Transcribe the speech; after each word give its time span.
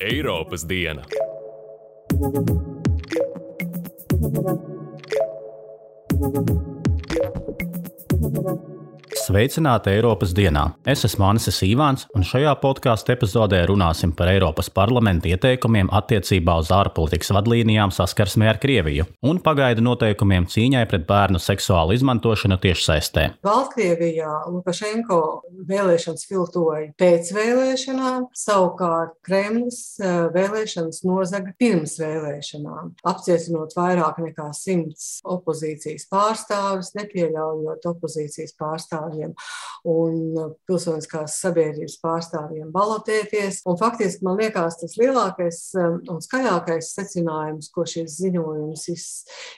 Eiropas 0.00 0.66
diena. 0.66 1.04
Sveicināti 9.26 9.90
Eiropas 9.90 10.30
dienā! 10.36 10.60
Es 10.86 11.00
esmu 11.02 11.24
Ansis 11.26 11.56
Ivāns, 11.66 12.04
un 12.14 12.22
šajā 12.22 12.52
podkāstu 12.62 13.10
epizodē 13.10 13.58
runāsim 13.66 14.12
par 14.14 14.28
Eiropas 14.30 14.68
parlamenta 14.70 15.26
ieteikumiem 15.26 15.88
attiecībā 15.98 16.54
uz 16.62 16.68
ārpolitikas 16.70 17.32
vadlīnijām 17.34 17.90
saskarsmē 17.90 18.46
ar 18.52 18.60
Krieviju 18.62 19.08
un 19.26 19.40
pagaidu 19.42 19.82
noteikumiem 19.82 20.46
cīņai 20.52 20.84
pret 20.92 21.08
bērnu 21.08 21.40
seksuālu 21.42 21.96
izmantošanu 21.96 22.60
tiešsaistē. 22.62 23.24
Baltkrievijā 23.48 24.36
Lukašenko 24.52 25.18
vēlēšanas 25.72 26.28
filtroja 26.30 26.92
pēc 27.02 27.32
vēlēšanām, 27.34 28.28
savukārt 28.30 29.18
Kremlis 29.26 29.80
eh, 29.98 30.28
vēlēšanas 30.38 31.02
nozaga 31.08 31.56
pirms 31.58 31.96
vēlēšanām, 32.04 32.94
apcietinot 33.10 33.74
vairāk 33.74 34.22
nekā 34.28 34.52
simts 34.54 35.18
opozīcijas 35.26 36.06
pārstāvis, 36.14 36.94
nepieļaujot 37.00 37.90
opozīcijas 37.90 38.54
pārstāvjiem 38.62 39.15
pārstāvjiem 39.16 39.34
un 39.86 40.54
pilsoniskās 40.66 41.36
sabiedrības 41.40 41.98
pārstāvjiem 42.02 42.72
balotēties. 42.74 43.62
Un 43.66 43.78
faktiski 43.78 44.24
man 44.26 44.38
liekas, 44.40 44.78
tas 44.80 44.96
lielākais 44.98 45.60
um, 45.78 46.00
un 46.10 46.20
skaļākais 46.20 46.92
secinājums, 46.96 47.70
ko 47.70 47.86
šis 47.86 48.18
ziņojums 48.20 48.86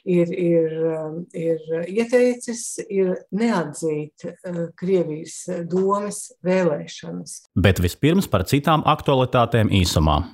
ir, 0.05 0.33
ir, 0.33 0.77
um, 0.93 1.23
ir 1.33 1.59
ieteicis, 1.89 2.79
ir 2.89 3.15
neatzīt 3.33 4.29
uh, 4.29 4.69
Krievijas 4.77 5.47
domas 5.71 6.29
vēlēšanas. 6.45 7.39
Bet 7.57 7.81
vispirms 7.81 8.29
par 8.29 8.45
citām 8.49 8.85
aktualitātēm 8.87 9.73
īsumā. 9.73 10.25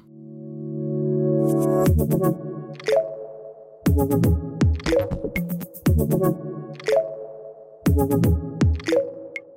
Thank 7.95 8.25
you. 8.35 8.54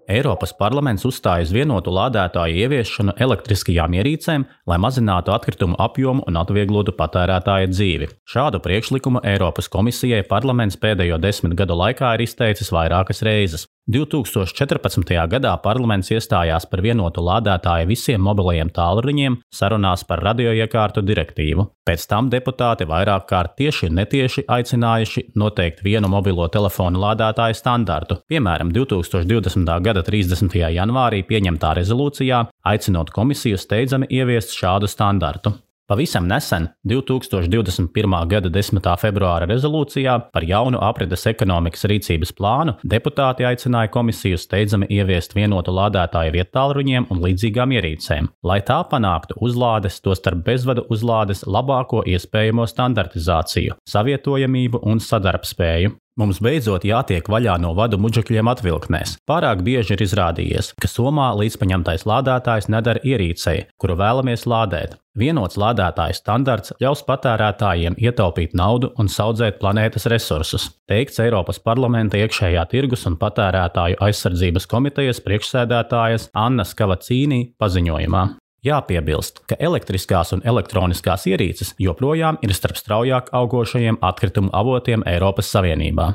Eiropas 0.07 0.53
parlaments 0.55 1.03
uzstāja 1.03 1.43
uz 1.43 1.49
vienotu 1.51 1.91
lādētāju 1.91 2.61
ieviešanu 2.63 3.17
elektriskajām 3.25 3.97
ierīcēm, 3.99 4.45
lai 4.71 4.77
mazinātu 4.79 5.33
atkritumu 5.35 5.75
apjomu 5.83 6.23
un 6.31 6.39
atvieglotu 6.39 6.93
patērētāja 6.95 7.67
dzīvi. 7.73 8.07
Šādu 8.23 8.63
priekšlikumu 8.63 9.25
Eiropas 9.27 9.67
komisijai 9.67 10.23
parlaments 10.29 10.79
pēdējo 10.79 11.19
desmit 11.19 11.57
gadu 11.59 11.75
laikā 11.75 12.13
ir 12.15 12.23
izteicis 12.23 12.71
vairākas 12.71 13.19
reizes. 13.27 13.67
2014. 13.87 15.13
gadā 15.31 15.53
parlaments 15.63 16.09
iestājās 16.11 16.65
par 16.67 16.81
vienotu 16.83 17.21
lādētāju 17.23 17.87
visiem 17.87 18.19
mobilajiem 18.19 18.67
tālruņiem 18.75 19.37
sarunās 19.47 20.03
par 20.03 20.19
radioiekārtu 20.27 21.03
direktīvu. 21.07 21.63
Pēc 21.87 22.03
tam 22.11 22.27
deputāti 22.27 22.83
vairāk 22.89 23.29
kārt 23.29 23.53
tieši 23.61 23.87
un 23.87 23.95
netieši 24.01 24.43
aicinājuši 24.43 25.23
noteikt 25.39 25.79
vienu 25.87 26.09
mobilo 26.11 26.49
telefonu 26.51 26.99
lādētāju 27.05 27.55
standartu, 27.55 28.19
piemēram, 28.27 28.73
2020. 28.75 29.71
gada 29.87 30.03
30. 30.03 30.57
janvārī 30.75 31.21
pieņemtā 31.29 31.71
rezolūcijā, 31.79 32.43
aicinot 32.67 33.15
komisiju 33.15 33.55
steidzami 33.55 34.11
ieviest 34.11 34.51
šādu 34.57 34.91
standartu. 34.91 35.55
Pavisam 35.87 36.25
nesen, 36.27 36.65
2021. 36.83 38.15
gada 38.27 38.49
10. 38.51 38.81
februāra 38.99 39.45
rezolūcijā 39.47 40.15
par 40.33 40.43
jaunu 40.43 40.81
aprites 40.83 41.21
ekonomikas 41.31 41.87
rīcības 41.87 42.33
plānu, 42.35 42.73
deputāti 42.83 43.45
aicināja 43.47 43.87
komisiju 43.93 44.35
steidzami 44.35 44.89
ieviest 44.91 45.31
vienotu 45.37 45.71
lādētāju 45.71 46.33
vietāluņiem 46.35 47.07
un 47.07 47.21
līdzīgām 47.23 47.71
ierīcēm, 47.77 48.27
lai 48.43 48.57
tā 48.67 48.81
panāktu 48.91 49.39
uzlādes, 49.39 50.01
tostarp 50.03 50.43
bezvadu 50.49 50.83
uzlādes 50.91 51.45
labāko 51.47 52.03
iespējamo 52.03 52.67
standartizāciju, 52.67 53.79
savietojamību 53.87 54.83
un 54.83 54.99
sadarbspēju. 54.99 55.95
Mums 56.17 56.39
beidzot 56.41 56.81
jātiek 56.81 57.27
vaļā 57.29 57.59
no 57.61 57.75
vadu 57.77 57.99
muģekļiem 58.01 58.47
atvilknēs. 58.49 59.11
Pārāk 59.29 59.59
bieži 59.61 59.93
ir 59.93 60.01
izrādījies, 60.01 60.71
ka 60.81 60.89
somā 60.89 61.27
līdzpaņemtais 61.37 62.07
lādētājs 62.09 62.71
nedara 62.73 63.03
ierīcei, 63.05 63.67
kuru 63.77 63.99
vēlamies 63.99 64.47
lādēt. 64.49 64.95
Vienots 65.17 65.59
lādētāju 65.61 66.17
standarts 66.17 66.73
ļaus 66.81 67.05
patērētājiem 67.05 67.99
ietaupīt 68.01 68.57
naudu 68.57 68.89
un 68.97 69.13
audzēt 69.13 69.61
planētas 69.61 70.09
resursus, 70.09 70.65
teikts 70.89 71.21
Eiropas 71.21 71.61
parlamenta 71.61 72.17
iekšējā 72.17 72.65
tirgus 72.73 73.05
un 73.05 73.19
patērētāju 73.21 74.01
aizsardzības 74.09 74.65
komitejas 74.73 75.21
priekšsēdētājas 75.21 76.31
Annas 76.33 76.73
Kavacīnī 76.77 77.43
paziņojumā. 77.61 78.25
Jāpiebilst, 78.67 79.43
ka 79.47 79.55
elektriskās 79.63 80.33
un 80.35 80.43
elektroniskās 80.43 81.27
ierīces 81.31 81.75
joprojām 81.79 82.39
ir 82.43 82.55
starp 82.57 82.79
straujāk 82.79 83.31
augošajiem 83.39 83.99
atkritumu 84.03 84.51
avotiem 84.53 85.05
Eiropas 85.07 85.51
Savienībā. 85.55 86.11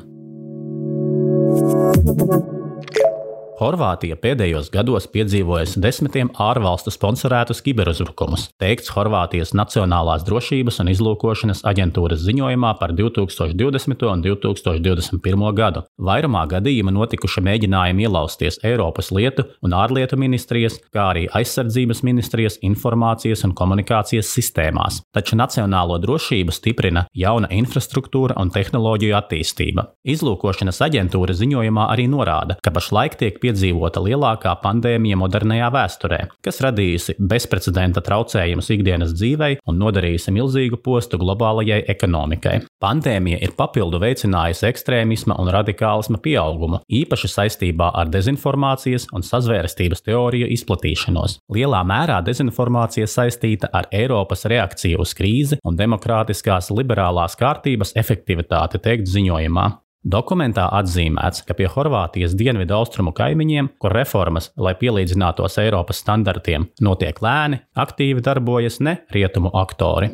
Horvātija 3.62 4.16
pēdējos 4.18 4.72
gados 4.74 5.04
piedzīvojusi 5.12 5.78
desmitiem 5.84 6.32
ārvalstu 6.42 6.90
sponsorētus 6.90 7.60
kiberuzbrukumus, 7.62 8.48
teikts 8.58 8.90
Horvātijas 8.90 9.52
Nacionālās 9.54 10.24
drošības 10.26 10.80
un 10.82 10.88
izlūkošanas 10.90 11.60
aģentūras 11.70 12.24
ziņojumā 12.26 12.72
par 12.80 12.90
2020. 12.98 14.02
un 14.10 14.24
2021. 14.24 15.44
gadu. 15.54 15.84
Vairumā 16.08 16.42
gadījumā 16.50 16.90
notikuši 16.96 17.44
mēģinājumi 17.46 18.06
ielausties 18.08 18.58
Eiropas 18.66 19.12
lietu 19.14 19.44
un 19.62 19.76
ārlietu 19.78 20.18
ministrijas, 20.18 20.80
kā 20.90 21.12
arī 21.12 21.28
aizsardzības 21.30 22.02
ministrijas 22.08 22.58
informācijas 22.66 23.46
un 23.46 23.54
komunikācijas 23.54 24.32
sistēmās, 24.40 25.04
taču 25.14 25.38
nacionālo 25.38 26.00
drošību 26.02 26.56
stiprina 26.58 27.06
jauna 27.14 27.52
infrastruktūra 27.54 28.40
un 28.42 28.50
tehnoloģiju 28.50 29.20
attīstība. 29.20 29.86
Izlūkošanas 30.02 30.82
aģentūra 30.90 31.38
ziņojumā 31.38 31.86
arī 31.94 32.10
norāda, 32.10 32.58
ka 32.58 32.74
pašlaik 32.74 33.20
tiek 33.22 33.38
piedzīvota 33.38 33.51
piedzīvota 33.52 34.00
lielākā 34.02 34.54
pandēmija 34.62 35.18
modernajā 35.20 35.68
vēsturē, 35.72 36.20
kas 36.44 36.60
radījusi 36.64 37.16
bezprecedenta 37.18 38.02
traucējumus 38.04 38.70
ikdienas 38.72 39.12
dzīvei 39.16 39.58
un 39.68 39.78
nodarījusi 39.80 40.32
milzīgu 40.32 40.80
postu 40.84 41.20
globālajai 41.20 41.82
ekonomikai. 41.92 42.62
Pandēmija 42.82 43.40
ir 43.44 43.54
papildu 43.58 44.00
veicinājusi 44.02 44.68
ekstrēmisma 44.70 45.36
un 45.40 45.52
radikālisma 45.52 46.20
pieaugumu, 46.22 46.82
īpaši 46.88 47.32
saistībā 47.34 47.92
ar 47.98 48.10
dezinformācijas 48.12 49.08
un 49.12 49.26
sazvērestības 49.26 50.04
teoriju 50.06 50.48
izplatīšanos. 50.56 51.38
Lielā 51.52 51.84
mērā 51.86 52.22
dezinformācija 52.24 53.08
saistīta 53.10 53.70
ar 53.72 53.90
Eiropas 53.92 54.46
reakciju 54.50 55.02
uz 55.04 55.14
krīzi 55.18 55.60
un 55.68 55.78
demokrātiskās 55.78 56.72
liberālās 56.72 57.38
kārtības 57.38 57.96
efektivitāti, 58.00 58.82
teikt 58.82 59.10
ziņojumā. 59.12 59.70
Dokumentā 60.02 60.64
atzīmēts, 60.74 61.44
ka 61.46 61.54
pie 61.54 61.68
Horvātijas 61.70 62.32
dienvidu 62.34 62.74
austrumu 62.74 63.12
kaimiņiem, 63.14 63.68
kur 63.78 63.94
reformas, 63.94 64.48
lai 64.58 64.74
pielīdzinātos 64.74 65.60
Eiropas 65.62 66.00
standartiem, 66.02 66.66
notiek 66.82 67.20
lēni, 67.22 67.60
aktīvi 67.78 68.24
darbojas 68.26 68.80
ne 68.82 68.96
rietumu 69.14 69.52
aktori. 69.54 70.10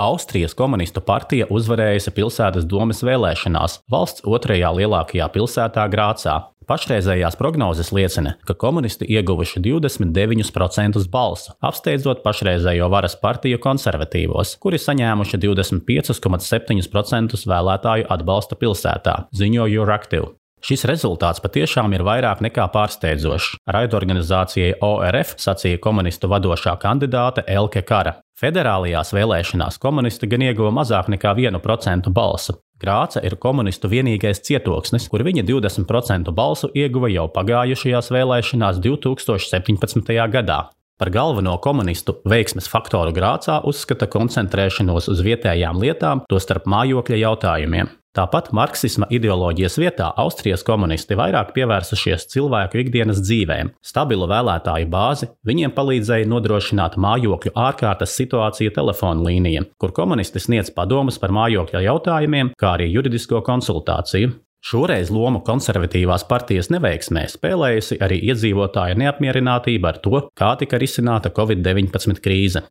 Austrijas 0.00 0.56
komunistu 0.56 1.02
partija 1.04 1.50
uzvarējusi 1.52 2.14
pilsētas 2.16 2.64
domas 2.64 3.04
vēlēšanās 3.04 3.82
valsts 3.92 4.24
otrajā 4.24 4.72
lielākajā 4.80 5.28
pilsētā 5.36 5.84
Grācā, 5.92 6.38
Pašreizējās 6.72 7.34
prognozes 7.36 7.90
liecina, 7.92 8.30
ka 8.48 8.54
komunisti 8.56 9.04
ieguvuši 9.12 9.60
29% 9.60 11.02
balsu, 11.12 11.52
apsteidzot 11.60 12.22
pašreizējo 12.24 12.88
varas 12.88 13.12
partiju 13.20 13.60
konservatīvos, 13.60 14.54
kuri 14.62 14.80
saņēmuši 14.80 15.36
25,7% 15.42 17.36
vēlētāju 17.52 18.08
atbalsta 18.16 18.56
pilsētā, 18.56 19.18
ziņo 19.36 19.68
Euractiv. 19.68 20.30
Šis 20.64 20.86
rezultāts 20.88 21.44
patiešām 21.44 21.92
ir 21.92 22.06
vairāk 22.08 22.40
nekā 22.46 22.64
pārsteidzošs. 22.72 23.58
Raidorganizācijai 23.76 24.78
ORF 24.86 25.36
sacīja 25.42 25.82
komunistu 25.82 26.30
vadošā 26.32 26.78
kandidāte 26.80 27.44
Elke 27.50 27.82
Kara. 27.84 28.22
Federālajās 28.40 29.12
vēlēšanās 29.12 29.76
komunisti 29.82 30.30
gan 30.30 30.48
ieguva 30.48 30.72
mazāk 30.80 31.12
nekā 31.12 31.36
1% 31.36 32.08
balsu. 32.14 32.56
Grāca 32.82 33.20
ir 33.22 33.36
komunistu 33.38 33.86
vienīgais 33.92 34.42
cietoksnis, 34.42 35.06
kur 35.10 35.22
viņa 35.22 35.44
20% 35.46 36.34
balsu 36.34 36.72
ieguva 36.74 37.12
jau 37.12 37.28
pagājušajās 37.30 38.10
vēlēšanās 38.10 38.82
2017. 38.82 40.16
gadā. 40.34 40.60
Par 41.02 41.10
galveno 41.10 41.56
komunistu 41.58 42.12
veiksmes 42.30 42.68
faktoru 42.70 43.10
Grācā 43.10 43.56
uzskata 43.66 44.06
koncentrēšanos 44.06 45.08
uz 45.10 45.22
vietējām 45.26 45.80
lietām, 45.82 46.20
tostarp 46.30 46.68
mājokļa 46.70 47.18
jautājumiem. 47.18 47.90
Tāpat 48.14 48.52
marksisma 48.54 49.08
ideoloģijas 49.10 49.80
vietā 49.82 50.12
Austrijas 50.22 50.62
komunisti 50.62 51.18
vairāk 51.18 51.50
pievērsušies 51.56 52.28
cilvēku 52.30 52.78
ikdienas 52.84 53.18
dzīvēm. 53.18 53.72
Stabilu 53.82 54.30
vēlētāju 54.30 54.86
bāzi 54.94 55.32
viņiem 55.50 55.74
palīdzēja 55.74 56.30
nodrošināt 56.30 56.94
mājokļu 57.02 57.56
ārkārtas 57.64 58.14
situāciju 58.22 58.70
telefonu 58.78 59.26
līnija, 59.26 59.66
kur 59.82 59.90
komunisti 59.98 60.38
sniedz 60.46 60.70
padomus 60.70 61.18
par 61.18 61.34
mājokļa 61.34 61.82
jautājumiem, 61.88 62.54
kā 62.54 62.76
arī 62.76 62.92
juridisko 62.94 63.42
konsultāciju. 63.42 64.36
Šoreiz 64.62 65.08
lomu 65.10 65.40
konservatīvās 65.42 66.22
partijas 66.30 66.68
neveiksmē 66.70 67.24
spēlējusi 67.32 67.96
arī 68.06 68.20
iedzīvotāja 68.30 68.94
neapmierinātība 69.00 69.90
ar 69.90 69.98
to, 70.04 70.20
kā 70.38 70.52
tika 70.60 70.78
risināta 70.78 71.32
Covid-19 71.34 72.22
krīze. 72.22 72.62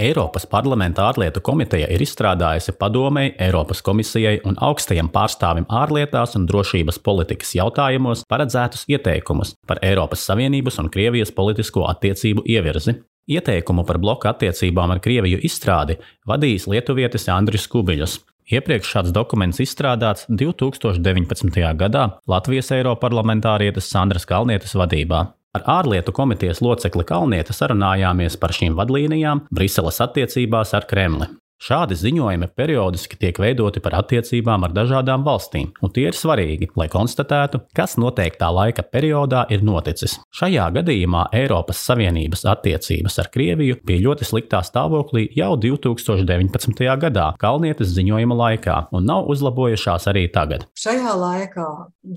Eiropas 0.00 0.46
parlamenta 0.48 1.04
ārlietu 1.10 1.42
komiteja 1.44 1.88
ir 1.92 2.00
izstrādājusi 2.00 2.72
padomēji, 2.80 3.34
Eiropas 3.44 3.82
komisijai 3.84 4.38
un 4.48 4.56
augstajam 4.64 5.10
pārstāvim 5.12 5.66
ārlietās 5.68 6.38
un 6.38 6.46
drošības 6.48 7.02
politikas 7.04 7.52
jautājumos 7.58 8.24
paredzētus 8.30 8.86
ieteikumus 8.88 9.52
par 9.68 9.82
Eiropas 9.84 10.24
Savienības 10.24 10.80
un 10.80 10.88
Krievijas 10.94 11.34
politisko 11.36 11.84
attiecību 11.90 12.46
ievirzi. 12.48 12.96
Ieteikumu 13.30 13.84
par 13.86 14.00
bloka 14.00 14.32
attiecībām 14.32 14.94
ar 14.94 15.02
Krieviju 15.04 15.42
izstrādi 15.46 15.98
vadījis 16.26 16.66
lietuvietis 16.72 17.28
Andris 17.30 17.68
Kubiļus. 17.70 18.16
Iepriekš 18.50 18.94
šāds 18.94 19.12
dokuments 19.14 19.60
izstrādāts 19.62 20.24
2019. 20.32 21.60
gadā 21.78 22.06
Latvijas 22.26 22.72
Eiroparlamentārietes 22.74 23.92
Sandras 23.92 24.26
Kalnietes 24.26 24.74
vadībā. 24.74 25.28
Ar 25.50 25.64
ārlietu 25.66 26.12
komitejas 26.14 26.60
locekli 26.62 27.02
Kalnieti 27.08 27.56
sarunājāmies 27.56 28.36
par 28.38 28.54
šīm 28.54 28.76
vadlīnijām 28.78 29.48
Briseles 29.50 29.98
attiecībās 30.04 30.76
ar 30.78 30.86
Kremli. 30.86 31.26
Šādi 31.60 31.92
ziņojumi 32.00 32.46
periodiski 32.56 33.18
tiek 33.20 33.36
veidoti 33.36 33.82
par 33.84 33.98
attiecībām 33.98 34.62
ar 34.64 34.72
dažādām 34.72 35.26
valstīm, 35.26 35.66
un 35.84 35.92
tie 35.92 36.06
ir 36.08 36.16
svarīgi, 36.16 36.70
lai 36.80 36.86
konstatētu, 36.88 37.60
kas 37.76 37.98
noteiktā 38.00 38.48
laika 38.48 38.80
periodā 38.80 39.42
ir 39.52 39.60
noticis. 39.68 40.14
Šajā 40.32 40.70
gadījumā 40.78 41.26
Eiropas 41.36 41.82
Savienības 41.84 42.46
attiecības 42.48 43.20
ar 43.20 43.28
Krieviju 43.34 43.76
bija 43.84 44.06
ļoti 44.06 44.30
sliktā 44.30 44.62
stāvoklī 44.64 45.26
jau 45.36 45.52
2019. 45.60 46.80
gadā, 47.04 47.28
Kalnietes 47.44 47.92
ziņojuma 47.92 48.40
laikā, 48.40 48.80
un 48.96 49.04
nav 49.12 49.28
uzlabojušās 49.28 50.08
arī 50.08 50.30
tagad. 50.32 50.64
Šajā 50.80 51.12
laikā 51.26 51.70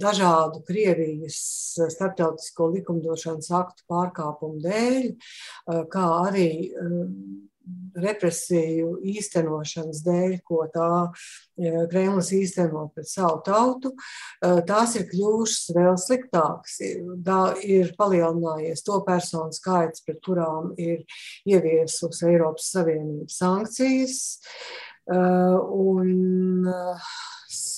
dažādu 0.08 0.64
Krievijas 0.64 1.44
starptautisko 1.92 2.72
likumdošanas 2.78 3.52
aktu 3.60 3.92
pārkāpumu 3.92 4.64
dēļ, 4.64 5.10
kā 5.92 6.10
arī 6.30 6.48
represiju 8.00 8.98
īstenošanas 9.14 10.02
dēļ, 10.06 10.38
ko 10.48 10.64
tā 10.74 10.90
Kremlis 11.92 12.32
īsteno 12.34 12.88
pret 12.96 13.10
savu 13.10 13.42
tautu, 13.46 13.94
tās 14.42 14.96
ir 14.98 15.06
kļuvušas 15.12 15.74
vēl 15.76 16.00
sliktākas. 16.02 16.80
Tā 17.26 17.42
ir 17.62 17.94
palielinājies 18.00 18.86
to 18.88 19.00
personu 19.06 19.54
skaits, 19.56 20.06
pret 20.08 20.22
kurām 20.26 20.74
ir 20.82 21.04
ieviesusi 21.50 22.32
Eiropas 22.32 22.72
Savienības 22.74 23.38
sankcijas. 23.44 24.20
Un, 25.14 26.76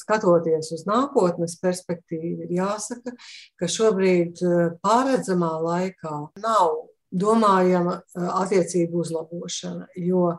skatoties 0.06 0.70
uz 0.76 0.84
nākotnes 0.88 1.58
perspektīvu, 1.62 2.46
ir 2.46 2.52
jāsaka, 2.60 3.16
ka 3.60 3.70
šobrīd 3.70 4.44
paredzamā 4.86 5.56
laikā 5.66 6.20
nav 6.44 6.86
domājama 7.16 7.98
attiecību 8.42 9.02
uzlabošana, 9.04 9.88
jo 10.04 10.36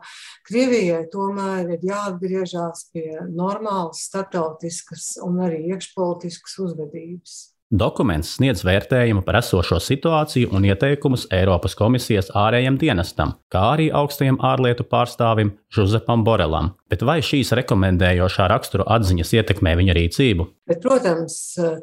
Krievijai 0.47 1.03
tomēr 1.13 1.73
ir 1.75 1.85
jāatgriežas 1.89 2.87
pie 2.93 3.09
normālas 3.27 4.05
starptautiskas 4.07 5.15
un 5.25 5.41
arī 5.47 5.63
iekšpolitiskas 5.73 6.57
uzvedības. 6.67 7.37
Dokuments 7.67 8.29
sniedz 8.37 8.61
vērtējumu 8.63 9.25
par 9.27 9.41
esošo 9.41 9.75
situāciju 9.83 10.53
un 10.55 10.63
ieteikumus 10.69 11.25
Eiropas 11.35 11.73
komisijas 11.75 12.29
ārējiem 12.31 12.77
dienestam, 12.79 13.33
kā 13.51 13.63
arī 13.73 13.89
augstajam 13.91 14.37
ārlietu 14.39 14.85
pārstāvim 14.87 15.51
Žuzepam 15.75 16.23
Borelam. 16.23 16.69
Bet 16.87 17.03
vai 17.03 17.17
šīs 17.19 17.51
rekomendējošā 17.59 18.47
rakstura 18.47 18.85
atziņas 18.95 19.33
ietekmē 19.35 19.73
viņa 19.81 19.97
rīcību? 19.99 20.47
Bet, 20.71 20.79
protams, 20.85 21.35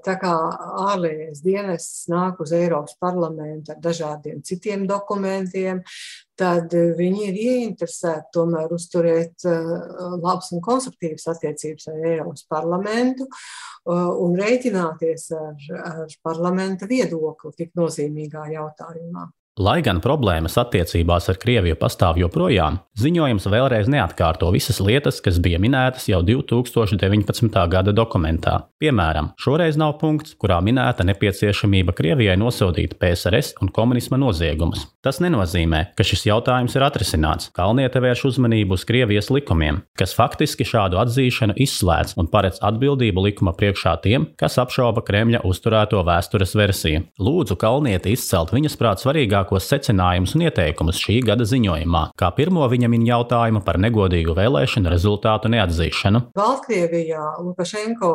tā 0.07 0.17
kā 0.23 0.33
ārlietas 0.87 1.45
dienests 1.45 2.09
nāk 2.09 2.41
uz 2.41 2.57
Eiropas 2.57 2.97
parlamentu 2.97 3.77
ar 3.77 3.85
dažādiem 3.85 4.41
citiem 4.41 4.89
dokumentiem, 4.89 5.85
tad 6.39 6.75
viņi 6.99 7.29
ir 7.29 7.39
ieinteresēti 7.45 8.33
tomēr 8.35 8.73
uzturēt 8.75 9.47
labas 9.47 10.51
un 10.55 10.63
konstruktīvas 10.65 11.29
attiecības 11.35 11.89
ar 11.93 12.03
Eiropas 12.11 12.47
parlamentu 12.51 13.29
un 13.87 14.37
rēķināties 14.41 15.31
ar, 15.39 15.65
ar 15.93 16.19
parlamenta 16.27 16.91
viedokli 16.91 17.55
tik 17.59 17.75
nozīmīgā 17.79 18.49
jautājumā. 18.57 19.29
Lai 19.55 19.77
gan 19.87 20.01
problēmas 20.03 20.57
attiecībās 20.59 21.29
ar 21.31 21.37
Krieviju 21.39 21.77
pastāv 21.79 22.17
joprojām, 22.19 22.81
ziņojums 22.99 23.45
vēlreiz 23.47 23.87
neatkārto 23.87 24.49
visas 24.51 24.81
lietas, 24.83 25.21
kas 25.23 25.37
bija 25.39 25.61
minētas 25.63 26.09
jau 26.11 26.19
2019. 26.27 27.61
gada 27.71 27.95
dokumentā. 27.95 28.57
Piemēram, 28.83 29.29
šoreiz 29.39 29.79
nav 29.79 29.93
punkts, 30.01 30.35
kurā 30.43 30.59
minēta 30.59 31.07
nepieciešamība 31.07 31.95
Krievijai 31.95 32.35
nosodīt 32.35 32.97
PSRS 32.99 33.55
un 33.63 33.71
komunisma 33.71 34.19
noziegumus. 34.19 34.89
Tas 35.07 35.21
nenozīmē, 35.23 35.85
ka 35.95 36.03
šis 36.03 36.27
jautājums 36.27 36.75
ir 36.75 36.83
atrisināts. 36.89 37.53
Kalniete 37.55 38.03
vērš 38.03 38.25
uzmanību 38.33 38.75
uz 38.75 38.83
Krievijas 38.89 39.31
likumiem, 39.31 39.85
kas 39.95 40.17
faktiski 40.19 40.67
šādu 40.67 40.99
atzīšanu 40.99 41.55
izslēdz 41.63 42.17
un 42.19 42.27
paredz 42.33 42.59
atbildību 42.59 43.29
likuma 43.29 43.55
priekšā 43.55 43.95
tiem, 44.03 44.27
kas 44.35 44.59
apšauba 44.59 45.07
Kremļa 45.07 45.45
uzturēto 45.47 46.03
vēstures 46.11 46.59
versiju. 46.59 47.07
Lūdzu 47.23 47.55
Kalnieti 47.61 48.19
izcelt 48.19 48.51
viņas 48.57 48.81
prāt 48.83 49.05
svarīgāk 49.05 49.44
svarīgākos 49.45 49.69
secinājumus 49.69 50.35
un 50.37 50.45
ieteikumus 50.49 51.01
šī 51.01 51.21
gada 51.25 51.45
ziņojumā, 51.45 52.13
kā 52.17 52.31
pirmo 52.35 52.67
viņa 52.69 52.89
min 52.89 53.05
jautājumu 53.07 53.63
par 53.65 53.79
negodīgu 53.79 54.35
vēlēšanu 54.35 54.91
rezultātu 54.91 55.51
neatzīšanu. 55.53 56.33
Baltkrievijā 56.35 57.41
Lukašenko 57.43 58.13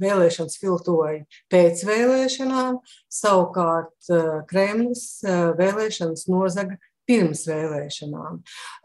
vēlēšanas 0.00 0.58
filtoja 0.60 1.24
pēc 1.50 1.84
vēlēšanām, 1.88 2.80
savukārt 3.08 4.12
Kremlis 4.48 5.22
vēlēšanas 5.24 6.28
nozaga 6.28 6.78
pirms 7.08 7.44
vēlēšanām, 7.48 8.40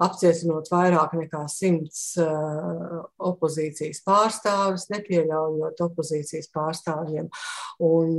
apcietinot 0.06 0.70
vairāk 0.72 1.16
nekā 1.20 1.44
simts 1.52 2.14
uh, 2.22 3.02
opozīcijas 3.20 4.00
pārstāvis, 4.08 4.88
nepieļaujot 4.94 5.81
opozīcijas 5.84 6.50
pārstāvjiem 6.56 7.28
un 7.84 8.14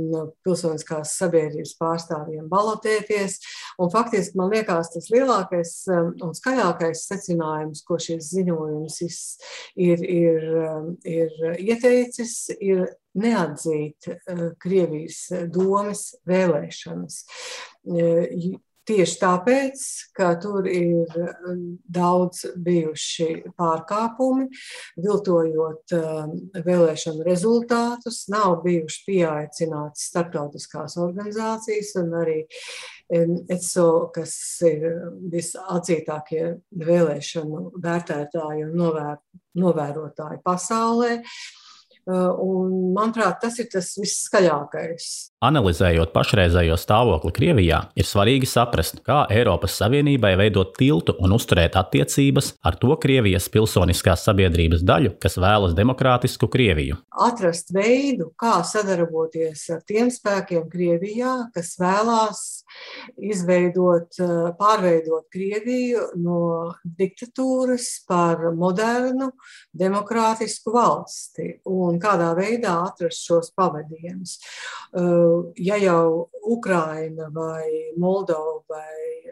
pilsoniskās 0.45 1.15
sabiedrības 1.19 1.73
pārstāvjiem 1.79 2.49
balotēties. 2.51 3.39
Un 3.81 3.91
faktiski 3.93 4.37
man 4.39 4.53
liekas, 4.53 4.91
tas 4.93 5.09
lielākais 5.13 5.73
um, 5.93 6.11
un 6.25 6.35
skaļākais 6.37 7.05
secinājums, 7.09 7.81
ko 7.87 7.97
šis 8.01 8.29
ziņojums 8.35 9.01
ir, 9.05 10.05
ir, 10.05 10.45
um, 10.67 10.93
ir 11.07 11.33
ieteicis, 11.57 12.37
ir 12.59 12.85
neatzīt 13.15 14.11
uh, 14.11 14.45
Krievijas 14.61 15.25
domas 15.53 16.11
vēlēšanas. 16.29 17.23
Tieši 18.85 19.15
tāpēc, 19.17 19.83
ka 20.13 20.27
tur 20.37 20.67
ir 20.69 21.09
um, 21.17 21.61
daudz 21.89 22.43
bijuši 22.61 23.55
pārkāpumi, 23.57 24.45
viltojot 25.01 25.95
um, 25.97 26.35
vēlēšanu 26.67 27.25
rezultātus, 27.25 28.27
nav 28.29 28.59
bijuši 28.65 29.01
pieaicināts 29.07 30.05
starptautiskās 30.11 30.99
organizācijas 31.01 31.95
un 32.03 32.13
arī 32.21 32.37
um, 32.45 33.35
ECO, 33.49 33.89
kas 34.13 34.37
ir 34.69 34.85
visatzītākie 35.33 36.45
vēlēšanu 36.85 37.67
vērtētāji 37.81 38.67
un 38.69 38.79
novēr, 38.83 39.21
novērotāji 39.65 40.43
pasaulē. 40.45 41.23
Un, 42.05 42.73
manuprāt, 42.93 43.39
tas 43.41 43.55
ir 43.57 43.65
tas 43.71 43.87
visskaļākais. 43.97 45.07
Analizējot 45.45 46.11
pašreizējo 46.13 46.77
stāvokli 46.77 47.33
Krievijā, 47.33 47.79
ir 47.97 48.05
svarīgi 48.05 48.45
saprast, 48.49 49.01
kā 49.05 49.23
Eiropas 49.33 49.73
Savienībai 49.81 50.35
veidot 50.37 50.75
tiltu 50.77 51.15
un 51.17 51.33
uzturēt 51.33 51.77
attiecības 51.81 52.53
ar 52.65 52.77
to 52.81 52.93
Krievijas 53.01 53.49
pilsoniskās 53.53 54.25
sabiedrības 54.29 54.85
daļu, 54.85 55.15
kas 55.21 55.39
vēlas 55.41 55.73
demokrātisku 55.77 56.49
Krieviju. 56.53 56.99
Atrast 57.15 57.69
veidu, 57.71 58.31
kā 58.39 58.57
sadarboties 58.67 59.61
ar 59.71 59.81
tiem 59.87 60.09
spēkiem 60.11 60.65
Krievijā, 60.71 61.33
kas 61.55 61.75
vēlās 61.79 62.41
izveidot, 63.15 64.19
pārveidot 64.59 65.29
Krieviju 65.31 66.09
no 66.19 66.39
diktatūras 66.83 67.87
par 68.09 68.43
modernu, 68.57 69.31
demokrātisku 69.71 70.75
valsti. 70.75 71.49
Un 71.71 71.99
kādā 72.03 72.33
veidā 72.37 72.75
atrast 72.89 73.23
šos 73.29 73.53
pavadienus. 73.55 74.37
Uh, 74.95 75.51
ja 75.55 75.79
jau 75.79 76.29
Ukraina 76.51 77.29
vai 77.33 77.95
Moldova 77.97 78.59
vai 78.69 79.31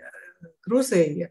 Gruzija 0.63 1.27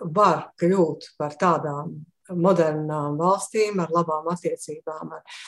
var 0.00 0.50
kļūt 0.60 1.12
par 1.18 1.36
tādām 1.40 1.96
modernām 2.34 3.16
valstīm 3.20 3.80
ar 3.80 3.92
labām 3.94 4.28
attiecībām 4.32 5.14
ar 5.16 5.40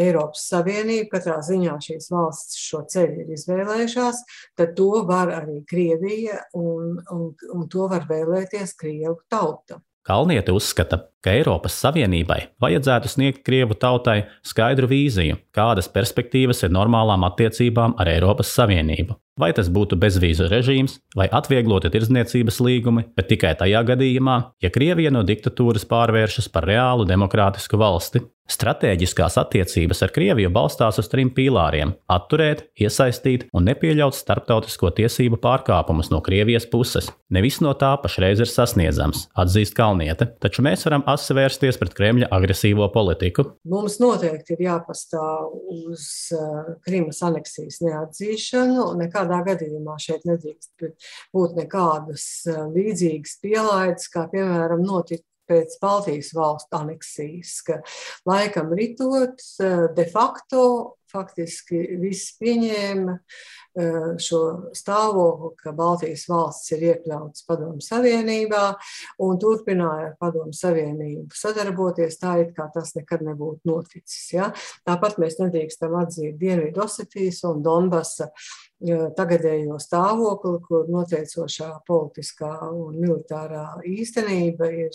Eiropas 0.00 0.48
Savienību, 0.50 1.08
katrā 1.12 1.38
ziņā 1.46 1.78
šīs 1.86 2.10
valsts 2.10 2.58
šo 2.58 2.82
ceļu 2.90 3.24
ir 3.24 3.32
izvēlējušās, 3.36 4.22
tad 4.58 4.74
to 4.78 4.90
var 5.08 5.32
arī 5.36 5.60
Krievija 5.70 6.42
un, 6.58 6.96
un, 7.14 7.26
un 7.54 7.66
to 7.70 7.88
var 7.90 8.08
vēlēties 8.10 8.74
Krievu 8.80 9.20
tauta. 9.30 9.80
Kalniete 10.04 10.52
uzskata, 10.52 10.98
ka 11.24 11.32
Eiropas 11.32 11.78
Savienībai 11.80 12.42
vajadzētu 12.60 13.08
sniegt 13.08 13.38
Krievu 13.46 13.72
tautai 13.80 14.26
skaidru 14.44 14.90
vīziju, 14.90 15.38
kādas 15.56 15.88
perspektīvas 15.88 16.60
ir 16.66 16.74
normālām 16.76 17.24
attiecībām 17.24 17.94
ar 17.96 18.10
Eiropas 18.12 18.50
Savienību. 18.52 19.16
Vai 19.40 19.48
tas 19.50 19.66
būtu 19.66 19.96
bezvīzu 19.98 20.46
režīms 20.46 21.00
vai 21.18 21.26
atviegloti 21.26 21.90
tirdzniecības 21.90 22.60
līgumi, 22.62 23.02
bet 23.18 23.32
tikai 23.32 23.56
tajā 23.58 23.80
gadījumā, 23.88 24.36
ja 24.62 24.70
Krievija 24.70 25.10
no 25.10 25.24
diktatūras 25.26 25.88
pārvēršas 25.90 26.46
par 26.54 26.68
reālu 26.70 27.08
demokrātisku 27.08 27.80
valsti. 27.80 28.22
Stratēģiskās 28.44 29.38
attiecības 29.40 30.02
ar 30.04 30.10
Krieviju 30.12 30.50
balstās 30.52 30.98
uz 31.00 31.06
trim 31.08 31.30
pīlāriem- 31.32 31.94
atturēt, 32.16 32.66
iesaistīt 32.76 33.46
un 33.56 33.64
nepieļaut 33.64 34.12
starptautisko 34.12 34.90
tiesību 34.98 35.38
pārkāpumus 35.40 36.10
no 36.12 36.20
Krievijas 36.20 36.66
puses. 36.68 37.08
Nevis 37.32 37.62
no 37.64 37.72
tā 37.72 37.96
pašreiz 38.02 38.40
ir 38.44 38.50
sasniedzams, 38.52 39.28
atzīst 39.34 39.72
Kalniete, 39.74 40.28
taču 40.44 40.60
mēs 40.60 40.84
varam 40.84 41.02
asi 41.06 41.32
vērsties 41.32 41.78
pret 41.80 41.94
Kremļa 41.94 42.28
agresīvo 42.28 42.92
politiku. 42.92 43.46
Mums 43.64 43.96
noteikti 43.98 44.58
ir 44.58 44.66
jāpastāv 44.68 45.48
uz 45.88 46.30
uh, 46.36 46.76
Krimas 46.84 47.22
aneksijas 47.22 47.80
neatzīšanu. 47.80 48.90
Nekādā 49.24 49.54
gadījumā 49.54 49.94
šeit 50.02 50.24
nedrīkst 50.28 50.84
būt 51.32 51.54
nekādas 51.56 52.24
uh, 52.50 52.66
līdzīgas 52.74 53.38
pielaides, 53.40 54.10
kā 54.12 54.26
piemēram 54.32 54.84
notika 54.84 55.24
pēc 55.48 55.78
Baltijas 55.80 56.32
valstu 56.36 56.78
aneksijas, 56.78 57.58
ka 57.66 57.80
laikam 58.28 58.72
ritot 58.76 59.42
eh, 59.60 59.86
de 59.96 60.06
facto 60.08 60.62
faktiski 61.14 61.80
viss 62.02 62.34
pieņēma 62.40 63.14
eh, 63.14 64.10
šo 64.22 64.40
stāvokli, 64.76 65.52
ka 65.62 65.74
Baltijas 65.76 66.26
valsts 66.30 66.74
ir 66.74 66.84
iekļautas 66.90 67.46
Padomu 67.48 67.84
Savienībā 67.84 68.64
un 69.24 69.40
turpināja 69.42 70.10
ar 70.10 70.18
Padomu 70.20 70.54
Savienību 70.56 71.38
sadarboties 71.38 72.20
tā, 72.20 72.36
it 72.44 72.54
kā 72.56 72.68
tas 72.74 72.94
nekad 72.98 73.24
nebūtu 73.26 73.70
noticis. 73.70 74.26
Ja? 74.34 74.50
Tāpat 74.86 75.18
mēs 75.22 75.40
nedrīkstam 75.40 75.96
atzīt 76.02 76.38
Dienvidu 76.40 76.84
Osetijas 76.86 77.42
un 77.48 77.62
Donbasa 77.64 78.30
tagadējo 79.16 79.78
stāvokli, 79.80 80.58
kur 80.64 80.88
noteicošā 80.92 81.70
politiskā 81.88 82.50
un 82.72 82.98
militārā 83.00 83.80
īstenība 83.88 84.68
ir, 84.74 84.92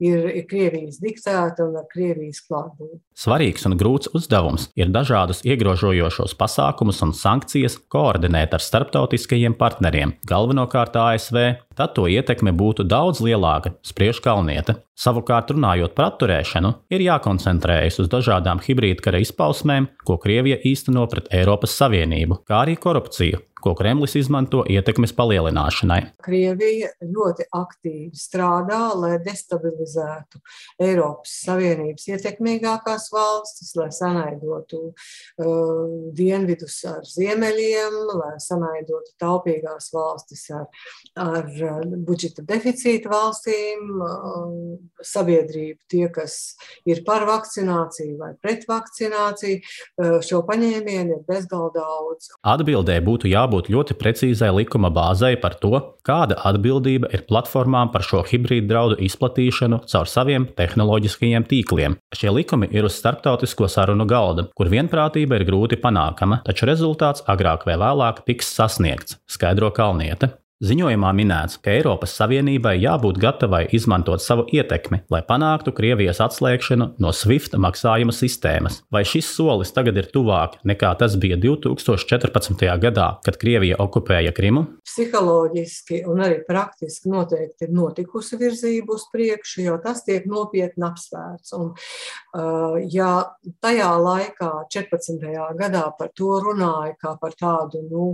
ir 0.00 0.46
Krievijas 0.50 1.00
diktēta 1.02 1.66
un 1.68 1.78
ar 1.78 1.86
Krievijas 1.90 2.42
klātbūtni. 2.48 3.00
Svarīgs 3.14 3.66
un 3.68 3.76
grūts 3.78 4.10
uzdevums 4.16 4.70
ir 4.78 4.90
dažādus 4.90 5.44
iegrožojošos 5.50 6.36
pasākumus 6.38 7.00
un 7.04 7.12
sankcijas 7.16 7.76
koordinēt 7.92 8.54
ar 8.56 8.64
starptautiskajiem 8.64 9.56
partneriem, 9.58 10.14
galvenokārt 10.28 10.96
ASV, 11.00 11.40
tad 11.78 11.94
to 11.96 12.06
ietekme 12.10 12.54
būtu 12.56 12.86
daudz 12.88 13.22
lielāka, 13.24 13.74
spriež 13.86 14.22
Kalniete. 14.24 14.78
Savukārt, 15.00 15.52
runājot 15.54 15.94
par 15.96 16.10
atturēšanu, 16.10 16.74
ir 16.92 17.04
jākoncentrējas 17.06 18.02
uz 18.02 18.10
dažādām 18.12 18.60
hibrīdkara 18.64 19.22
izpausmēm, 19.24 19.88
ko 20.04 20.18
Krievija 20.20 20.60
īsteno 20.68 21.06
pret 21.10 21.30
Eiropas 21.32 21.76
Savienību, 21.80 22.42
kā 22.48 22.64
arī 22.66 22.76
korupciju, 22.80 23.40
ko 23.62 23.74
Kremlis 23.78 24.16
izmanto 24.18 24.62
ietekmes 24.68 25.12
palielināšanai. 25.16 26.00
Krievija 26.24 26.90
ļoti 27.04 27.46
aktīvi 27.56 28.18
strādā, 28.18 28.80
lai 28.98 29.18
destabilizētu 29.24 30.40
Eiropas 30.82 31.34
Savienības 31.44 32.08
ietekmīgākās 32.10 33.08
valstis, 33.14 33.72
lai 33.78 33.90
sanaidotu 33.94 34.82
uh, 34.90 35.84
dienvidus 36.16 36.80
ar 36.90 37.04
ziemeļiem, 37.06 37.98
lai 38.20 38.34
sanaidotu 38.42 39.14
taupīgās 39.20 39.90
valstis 39.94 40.46
ar, 40.56 40.66
ar 41.20 41.46
uh, 41.46 41.80
budžeta 42.08 42.44
deficīta 42.48 43.12
valstīm, 43.12 43.94
uh, 44.00 44.74
sabiedrību, 45.06 45.78
tie, 45.90 46.06
kas 46.12 46.56
ir 46.88 47.04
par 47.06 47.28
vakcināciju 47.28 48.18
vai 48.20 48.32
pret 48.42 48.66
vakcināciju. 48.70 49.60
Uh, 50.00 50.18
šo 50.24 50.42
paņēmienu 50.48 51.18
ir 51.18 51.24
bezgalīgi 51.28 51.58
daudz. 51.74 52.30
Atbildē 52.46 52.98
būtu 53.04 53.30
jābūt 53.30 53.49
jābūt 53.50 53.70
ļoti 53.72 53.96
precīzai 53.98 54.50
likuma 54.54 54.90
bāzei 54.94 55.36
par 55.40 55.56
to, 55.58 55.74
kāda 56.06 56.38
atbildība 56.46 57.10
ir 57.12 57.26
platformām 57.26 57.90
par 57.92 58.02
šo 58.06 58.22
hibrīdu 58.22 58.68
draudu 58.70 58.98
izplatīšanu 59.02 59.82
caur 59.90 60.06
saviem 60.06 60.46
tehnoloģiskajiem 60.56 61.46
tīkliem. 61.50 61.98
Šie 62.14 62.30
likumi 62.30 62.70
ir 62.70 62.86
uz 62.86 62.94
starptautisko 63.00 63.68
sarunu 63.68 64.06
galda, 64.06 64.48
kur 64.54 64.70
vienprātība 64.70 65.40
ir 65.40 65.46
grūti 65.48 65.80
panākama, 65.80 66.42
taču 66.46 66.68
rezultāts 66.70 67.24
agrāk 67.26 67.66
vai 67.66 67.78
vēlāk 67.80 68.22
tiks 68.26 68.54
sasniegts, 68.54 69.18
skaidro 69.26 69.72
Kalniete. 69.74 70.36
Ziņojumā 70.60 71.14
minēts, 71.16 71.54
ka 71.64 71.70
Eiropas 71.72 72.12
Savienībai 72.18 72.74
jābūt 72.82 73.16
gatavai 73.16 73.62
izmantot 73.72 74.20
savu 74.20 74.42
ietekmi, 74.52 74.98
lai 75.08 75.22
panāktu 75.24 75.72
Krievijas 75.72 76.18
atslēgšanu 76.20 76.90
no 77.00 77.12
SWIFT 77.16 77.54
maksājuma 77.64 78.12
sistēmas. 78.12 78.82
Vai 78.92 79.00
šis 79.08 79.30
solis 79.32 79.72
tagad 79.72 79.96
ir 79.96 80.10
tuvāk 80.12 80.58
nekā 80.68 80.90
tas 81.00 81.16
bija 81.22 81.38
2014. 81.40 82.66
gadā, 82.82 83.06
kad 83.24 83.38
Krievija 83.40 83.78
okupēja 83.80 84.34
Krimu? 84.36 84.66
Psiholoģiski 84.84 86.02
un 86.12 86.20
arī 86.26 86.42
praktiski 86.44 87.08
noteikti 87.08 87.64
ir 87.64 87.72
notikusi 87.78 88.36
virzība 88.42 88.98
uz 88.98 89.08
priekšu, 89.14 89.64
jo 89.64 89.78
tas 89.80 90.04
tiek 90.04 90.28
nopietni 90.28 90.84
apsvērts. 90.90 91.56
Un, 91.56 91.72
uh, 91.72 92.76
ja 92.92 93.14
tajā 93.64 93.88
laikā, 93.96 94.50
14. 94.76 95.24
gadā, 95.56 95.88
par 95.96 96.12
to 96.12 96.36
runāja 96.44 96.92
kā 97.00 97.16
par 97.24 97.32
tādu 97.40 97.80
nu, 97.88 98.12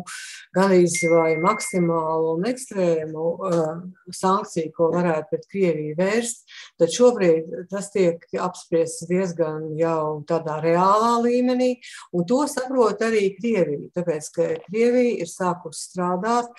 gan 0.55 0.79
izvēli 0.79 1.43
maksimālu 1.43 2.36
un 2.37 2.47
ekstrēmu 2.49 3.26
uh, 3.35 3.71
sankciju, 4.14 4.73
ko 4.76 4.90
varētu 4.95 5.31
pret 5.33 5.47
Krieviju 5.52 5.99
vērst, 5.99 6.45
tad 6.81 6.95
šobrīd 6.95 7.52
tas 7.73 7.90
tiek 7.95 8.23
apspriests 8.47 9.07
diezgan 9.11 9.73
jau 9.81 10.23
tādā 10.28 10.61
reālā 10.64 11.14
līmenī, 11.25 11.75
un 12.16 12.26
to 12.28 12.43
saprot 12.50 13.02
arī 13.07 13.31
Krievija, 13.38 13.88
tāpēc, 13.97 14.33
ka 14.37 14.50
Krievija 14.69 15.23
ir 15.25 15.33
sākusi 15.33 15.88
strādāt 15.90 16.52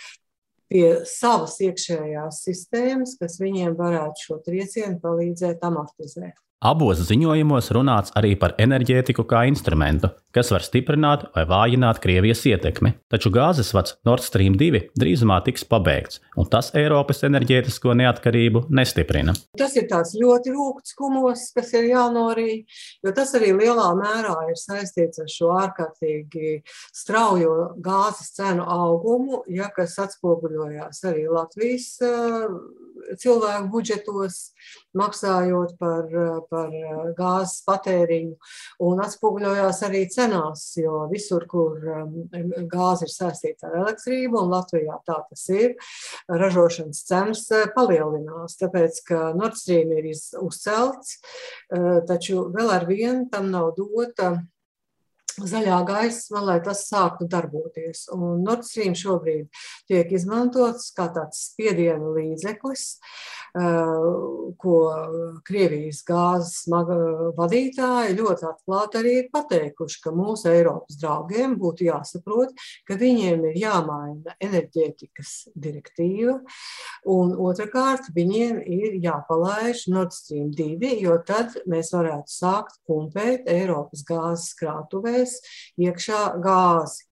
pie 0.72 0.88
savas 1.07 1.60
iekšējās 1.63 2.41
sistēmas, 2.48 3.15
kas 3.19 3.39
viņiem 3.41 3.77
varētu 3.79 4.27
šo 4.27 4.41
triecienu 4.46 5.00
palīdzēt 5.03 5.63
amortizēt. 5.63 6.36
Abos 6.57 7.03
ziņojumos 7.05 7.67
runāts 7.69 8.09
arī 8.17 8.31
par 8.33 8.55
enerģētiku 8.57 9.27
kā 9.29 9.43
instrumentu, 9.45 10.09
kas 10.33 10.49
var 10.49 10.63
stiprināt 10.65 11.27
vai 11.35 11.43
vājināt 11.45 11.99
Krievijas 12.01 12.39
ietekmi. 12.49 12.95
Taču 13.13 13.29
gāzes 13.29 13.69
vads 13.77 13.93
Nord 14.09 14.25
Stream 14.25 14.55
2 14.57 14.79
drīzumā 14.97 15.37
tiks 15.45 15.67
pabeigts, 15.69 16.17
un 16.33 16.49
tas 16.49 16.71
Eiropas 16.73 17.21
enerģētisko 17.29 17.93
neatkarību 18.01 18.63
nestiprina. 18.73 19.35
Tas 19.61 19.77
ir 19.77 19.85
tāds 19.91 20.15
ļoti 20.17 20.55
rūkts 20.55 20.97
kumos, 20.97 21.45
kas 21.53 21.69
ir 21.77 21.91
jānorīd, 21.91 22.65
jo 23.05 23.13
tas 23.13 23.35
arī 23.37 23.53
lielā 23.53 23.91
mērā 24.01 24.33
ir 24.49 24.57
saistīts 24.57 25.21
ar 25.21 25.29
šo 25.29 25.53
ārkārtīgi 25.59 26.63
straujo 26.89 27.53
gāzes 27.85 28.33
cenu 28.33 28.65
augumu, 28.65 29.43
ja, 29.53 29.69
kas 29.77 29.93
atspoguļojās 30.07 31.05
arī 31.05 31.29
Latvijas 31.29 31.93
uh, 32.01 32.49
cilvēku 33.21 33.69
budžetos, 33.71 34.39
maksājot 34.97 35.75
par, 35.79 36.09
par 36.51 36.71
gāzes 37.17 37.61
patēriņu, 37.67 38.35
un 38.87 39.03
atspoguļojās 39.05 39.81
arī 39.87 40.03
cenās, 40.13 40.65
jo 40.79 41.05
visur, 41.11 41.47
kur 41.49 41.77
um, 41.93 42.15
gāze 42.71 43.07
ir 43.07 43.13
saistīta 43.13 43.69
ar 43.69 43.79
elektrību, 43.83 44.41
un 44.41 44.53
Latvijā 44.55 44.99
tā 45.07 45.19
tas 45.29 45.45
ir, 45.53 45.75
ražošanas 46.29 47.03
cenas 47.07 47.45
uh, 47.53 47.67
palielinās, 47.75 48.57
tāpēc, 48.61 49.01
ka 49.07 49.23
Nord 49.37 49.57
Stream 49.59 49.93
ir 49.95 50.11
uzcelts, 50.41 51.17
taču 52.07 52.47
vēl 52.53 52.71
ar 52.73 52.85
vienu 52.87 53.27
tam 53.31 53.49
nav 53.51 53.73
dota 53.77 54.35
zaļā 55.46 55.77
gaisma, 55.88 56.41
lai 56.41 56.58
tas 56.65 56.86
sāktu 56.89 57.27
darboties. 57.29 58.08
Un 58.15 58.44
Nord 58.46 58.65
Stream 58.65 58.96
šobrīd 58.98 59.48
tiek 59.89 60.12
izmantots 60.15 60.89
kā 60.98 61.08
tāds 61.13 61.44
spiediena 61.51 62.13
līdzeklis, 62.15 62.86
eh, 63.58 64.53
ko 64.58 64.77
Krievijas 65.48 66.01
gāzes 66.08 66.65
vadītāji 67.38 68.17
ļoti 68.17 68.48
atklāti 68.50 69.01
arī 69.01 69.13
ir 69.22 69.29
pateikuši, 69.34 70.01
ka 70.03 70.12
mūsu 70.15 70.50
Eiropas 70.51 70.98
draugiem 71.00 71.58
būtu 71.60 71.88
jāsaprot, 71.88 72.56
ka 72.88 72.96
viņiem 72.96 73.46
ir 73.51 73.62
jāmaina 73.62 74.36
enerģētikas 74.41 75.50
direktīva, 75.53 76.39
un 77.06 77.36
otrkārt 77.38 78.10
viņiem 78.15 78.62
ir 78.65 78.98
jāpalaiž 79.03 79.88
Nord 79.94 80.13
Stream 80.15 80.51
2, 80.51 80.98
jo 81.01 81.17
tad 81.27 81.58
mēs 81.70 81.94
varētu 81.94 82.32
sākt 82.32 82.79
pumpēt 82.88 83.48
Eiropas 83.51 84.03
gāzes 84.08 84.56
krātuvēs 84.58 85.26
ienes 85.27 85.41
iekšā 85.77 86.22
gāzi. 86.43 87.05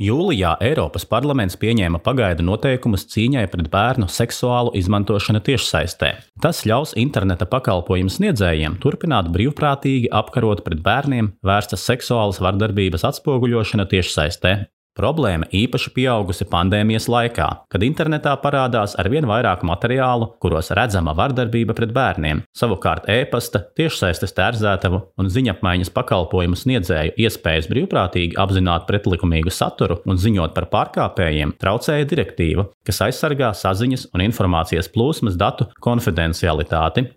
Jūlijā 0.00 0.54
Eiropas 0.64 1.04
parlaments 1.04 1.58
pieņēma 1.60 1.98
pagaidu 2.00 2.44
noteikumus 2.46 3.02
cīņai 3.12 3.42
pret 3.52 3.68
bērnu 3.68 4.08
seksuālu 4.08 4.72
izmantošanu 4.80 5.42
tiešsaistē. 5.44 6.14
Tas 6.40 6.62
ļaus 6.64 6.94
interneta 6.96 7.44
pakalpojumu 7.44 8.08
sniedzējiem 8.08 8.78
turpināt 8.80 9.28
brīvprātīgi 9.34 10.08
apkarot 10.08 10.64
pret 10.64 10.80
bērniem 10.86 11.34
vērstas 11.44 11.84
seksuālas 11.84 12.40
vardarbības 12.40 13.04
atspoguļošanu 13.10 13.90
tiešsaistē. 13.92 14.54
Problēma 15.00 15.46
īpaši 15.56 15.94
pieaugusi 15.96 16.44
pandēmijas 16.50 17.06
laikā, 17.08 17.46
kad 17.72 17.84
internetā 17.86 18.34
parādās 18.42 18.92
arvien 19.00 19.24
vairāk 19.28 19.62
materiālu, 19.64 20.28
kuros 20.44 20.68
redzama 20.76 21.14
vardarbība 21.16 21.72
pret 21.78 21.94
bērniem. 21.96 22.42
Savukārt 22.56 23.08
e-pasta, 23.08 23.62
tiešsaistes 23.80 24.36
tērzētavu 24.36 25.00
un 25.16 25.30
ziņapmaiņas 25.32 25.92
pakalpojumu 25.96 26.58
sniedzēju 26.60 27.14
iespējas 27.16 27.70
brīvprātīgi 27.72 28.36
apzināt 28.44 28.84
pretlikumīgu 28.90 29.54
saturu 29.54 30.02
un 30.04 30.20
ziņot 30.20 30.52
par 30.58 30.68
pārkāpējiem 30.74 31.56
traucēja 31.62 32.10
direktīva, 32.10 32.66
kas 32.84 33.00
aizsargā 33.08 33.54
saziņas 33.56 34.10
un 34.12 34.26
informācijas 34.26 34.92
plūsmas 34.92 35.40
datu 35.40 35.70
konfidencialitāti. 35.80 37.08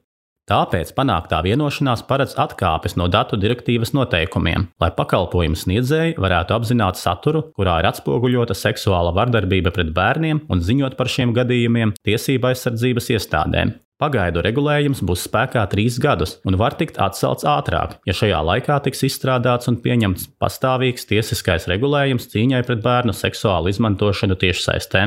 Tāpēc 0.52 0.90
panāktā 0.98 1.38
vienošanās 1.46 2.02
paredz 2.04 2.34
atkāpes 2.44 2.98
no 3.00 3.06
datu 3.08 3.38
direktīvas 3.40 3.94
noteikumiem, 3.96 4.66
lai 4.84 4.90
pakalpojumu 4.98 5.56
sniedzēji 5.56 6.18
varētu 6.20 6.58
apzināt 6.58 7.00
saturu, 7.00 7.46
kurā 7.56 7.78
ir 7.80 7.88
atspoguļota 7.88 8.58
seksuāla 8.58 9.16
vardarbība 9.16 9.72
pret 9.72 9.94
bērniem 9.96 10.44
un 10.52 10.66
ziņot 10.68 11.00
par 11.00 11.12
šiem 11.16 11.32
gadījumiem 11.38 11.96
tiesība 12.04 12.52
aizsardzības 12.52 13.10
iestādēm. 13.16 13.72
Pagaidu 14.04 14.42
regulējums 14.44 15.00
būs 15.08 15.24
spēkā 15.30 15.64
trīs 15.72 15.96
gadus 16.04 16.36
un 16.44 16.58
var 16.60 16.76
tikt 16.76 16.98
atcelts 17.00 17.46
ātrāk, 17.48 18.02
ja 18.04 18.16
šajā 18.18 18.42
laikā 18.44 18.82
tiks 18.84 19.06
izstrādāts 19.08 19.72
un 19.72 19.78
pieņemts 19.86 20.28
pastāvīgs 20.44 21.08
tiesiskais 21.08 21.70
regulējums 21.72 22.28
cīņai 22.34 22.66
pret 22.68 22.84
bērnu 22.84 23.16
seksuālu 23.16 23.72
izmantošanu 23.72 24.36
tiešsaistē. 24.44 25.06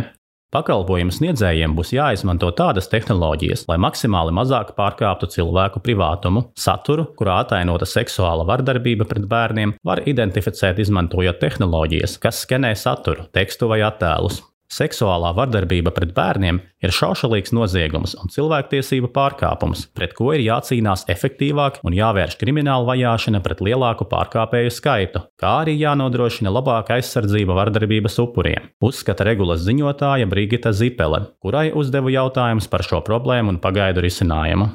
Pakalpojumu 0.54 1.10
sniedzējiem 1.10 1.72
būs 1.74 1.90
jāizmanto 1.96 2.52
tādas 2.54 2.86
tehnoloģijas, 2.92 3.64
lai 3.66 3.80
maksimāli 3.82 4.34
mazāk 4.36 4.70
pārkāptu 4.78 5.26
cilvēku 5.34 5.82
privātumu. 5.82 6.44
Saturu, 6.54 7.08
kurā 7.18 7.40
atainota 7.42 7.88
seksuāla 7.90 8.46
vardarbība 8.46 9.08
pret 9.10 9.26
bērniem, 9.26 9.74
var 9.84 10.04
identificēt 10.06 10.78
izmantojot 10.86 11.42
tehnoloģijas, 11.42 12.20
kas 12.22 12.44
skenē 12.46 12.76
saturu, 12.78 13.26
tekstu 13.34 13.72
vai 13.74 13.82
attēlus. 13.88 14.44
Seksuālā 14.72 15.30
vardarbība 15.36 15.92
pret 15.94 16.10
bērniem 16.16 16.58
ir 16.82 16.94
šaušalīgs 16.94 17.52
noziegums 17.56 18.16
un 18.20 18.32
cilvēktiesību 18.34 19.12
pārkāpums, 19.14 19.86
pret 19.96 20.14
ko 20.18 20.32
ir 20.34 20.42
jācīnās 20.44 21.06
efektīvāk 21.12 21.80
un 21.86 21.96
jāvērš 21.96 22.38
krimināla 22.40 22.88
vajāšana 22.90 23.42
pret 23.44 23.62
lielāku 23.64 24.08
pārkāpēju 24.10 24.72
skaitu, 24.74 25.22
kā 25.40 25.52
arī 25.64 25.76
jānodrošina 25.80 26.52
labāka 26.52 26.96
aizsardzība 26.98 27.58
vardarbības 27.60 28.18
upuriem, 28.24 28.72
uzskata 28.82 29.26
regulas 29.28 29.62
ziņotāja 29.66 30.26
Brigita 30.30 30.74
Zipele, 30.74 31.28
kurai 31.42 31.68
uzdevu 31.70 32.14
jautājumus 32.14 32.70
par 32.72 32.86
šo 32.86 33.02
problēmu 33.06 33.54
un 33.56 33.62
pagaidu 33.62 34.04
risinājumu. 34.06 34.72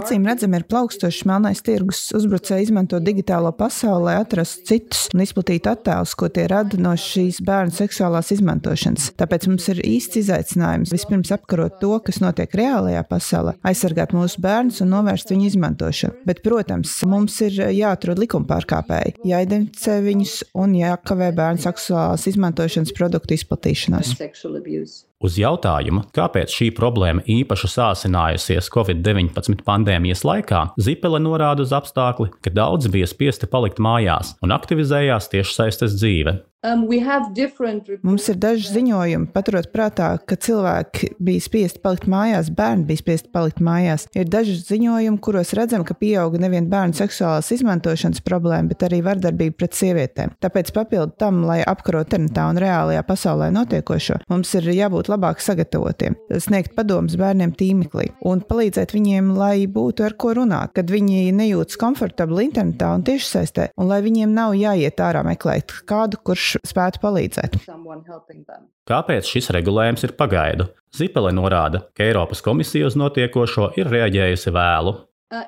Acīm 0.00 0.24
redzami, 0.26 0.58
ir 0.58 0.64
plaukstošs 0.70 1.22
melnais 1.28 1.60
tirgus. 1.62 2.00
Uzbrucēji 2.16 2.66
izmanto 2.66 2.98
digitālo 3.02 3.52
pasauli, 3.54 4.08
lai 4.08 4.16
atrastu 4.18 4.66
citus 4.66 5.04
un 5.14 5.22
izplatītu 5.22 5.70
attēlus, 5.70 6.16
ko 6.18 6.26
tie 6.32 6.48
rada 6.50 6.78
no 6.82 6.92
šīs 6.98 7.38
bērnu 7.46 7.74
seksuālās 7.76 8.32
izmantošanas. 8.34 9.12
Tāpēc 9.20 9.46
mums 9.50 9.68
ir 9.72 9.82
īsts 9.86 10.18
izaicinājums 10.24 10.94
vispirms 10.94 11.30
apkarot 11.36 11.78
to, 11.82 11.92
kas 12.06 12.18
notiek 12.22 12.54
reālajā 12.60 13.04
pasaulē, 13.10 13.54
aizsargāt 13.70 14.14
mūsu 14.16 14.42
bērnus 14.42 14.82
un 14.84 14.90
novērst 14.96 15.30
viņu 15.30 15.46
izmantošanu. 15.52 16.24
Bet, 16.26 16.42
protams, 16.46 16.96
mums 17.06 17.38
ir 17.46 17.60
jāatrod 17.76 18.18
likuma 18.22 18.48
pārkāpēji, 18.50 19.20
jāidentificē 19.30 20.00
viņus 20.06 20.34
un 20.58 20.74
jākavē 20.80 21.30
bērnu 21.38 21.62
seksuālās 21.62 22.26
izmantošanas 22.32 22.96
produktu 22.98 23.38
izplatīšanos. 23.38 24.16
Uz 25.20 25.34
jautājumu, 25.36 26.06
kāpēc 26.16 26.48
šī 26.48 26.70
problēma 26.72 27.20
īpaši 27.28 27.68
sāsinājusies 27.68 28.70
Covid-19 28.72 29.60
pandēmijas 29.66 30.24
laikā, 30.24 30.62
Zipele 30.80 31.20
norāda 31.20 31.66
uz 31.66 31.74
apstākli, 31.76 32.30
ka 32.40 32.52
daudzi 32.56 32.88
bija 32.94 33.08
spiesti 33.10 33.48
palikt 33.52 33.82
mājās 33.84 34.32
un 34.40 34.56
aktivizējās 34.56 35.28
tiešsaistes 35.34 35.98
dzīve. 35.98 36.38
Um, 36.60 36.82
Mums 38.04 38.26
ir 38.28 38.36
daži 38.36 38.66
ziņojumi, 38.68 39.30
paturot 39.32 39.70
prātā, 39.72 40.10
ka 40.28 40.36
cilvēki 40.36 41.14
bija 41.16 41.40
spiesti 41.40 41.80
palikt 41.80 42.04
mājās, 42.04 42.50
bērni 42.52 42.84
bija 42.84 43.00
spiesti 43.00 43.30
palikt 43.32 43.62
mājās. 43.64 44.04
Ir 44.12 44.26
daži 44.28 44.58
ziņojumi, 44.58 45.16
kuros 45.24 45.54
redzam, 45.56 45.86
ka 45.88 45.96
pieauga 45.96 46.36
nevien 46.42 46.68
bērnu 46.68 46.98
seksuālās 46.98 47.48
izmantošanas 47.56 48.20
problēma, 48.26 48.68
bet 48.74 48.84
arī 48.84 48.98
vardarbība 49.06 49.56
pret 49.56 49.78
sievietēm. 49.78 50.34
Tāpēc 50.44 50.68
papildu 50.76 51.16
tam, 51.22 51.38
lai 51.48 51.62
apkarotu 51.64 52.18
internetā 52.18 52.50
un 52.52 52.60
reālajā 52.60 53.06
pasaulē 53.08 53.48
notiekošo, 53.56 54.18
mums 54.28 54.52
ir 54.60 54.68
jābūt 54.76 55.08
labāk 55.14 55.40
sagatavotiem, 55.40 56.18
sniegt 56.44 56.76
padomus 56.76 57.16
bērniem 57.16 57.56
tīmeklī 57.56 58.10
un 58.28 58.44
palīdzēt 58.44 58.92
viņiem, 58.98 59.32
lai 59.40 59.64
būtu 59.64 60.04
ar 60.10 60.18
ko 60.20 60.36
runāt, 60.42 60.76
kad 60.76 60.92
viņi 60.92 61.32
nejūtas 61.40 61.80
komfortabli 61.80 62.50
internetā 62.50 62.92
un 62.98 63.08
tiešsaistē, 63.08 63.70
un 63.80 63.88
lai 63.94 64.02
viņiem 64.04 64.36
nav 64.36 64.52
jāiet 64.60 65.00
ārā 65.00 65.24
meklēt 65.24 65.78
kādu, 65.88 66.20
kurš 66.20 66.49
kurš 66.50 66.70
spētu 66.70 67.00
palīdzēt. 67.02 67.58
Kāpēc 68.90 69.28
šis 69.30 69.50
regulējums 69.54 70.06
ir 70.06 70.16
pagaidu? 70.18 70.70
Zipele 70.96 71.32
norāda, 71.34 71.84
ka 71.94 72.04
Eiropas 72.08 72.42
komisija 72.42 72.88
uz 72.88 72.96
notiekošo 72.98 73.72
ir 73.78 73.90
reaģējusi 73.92 74.54
vēlu. 74.54 74.96
Uh, 75.30 75.42